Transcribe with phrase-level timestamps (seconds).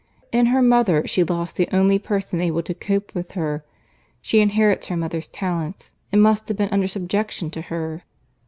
[0.31, 3.63] In her mother she lost the only person able to cope with her.
[4.19, 8.01] She inherits her mother's talents, and must have been under subjection to her."